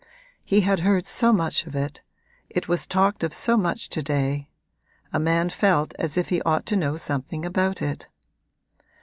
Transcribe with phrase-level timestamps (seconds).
[0.43, 2.01] He had heard so much of it;
[2.49, 4.49] it was talked of so much to day;
[5.13, 8.07] a man felt as if he ought to know something about it.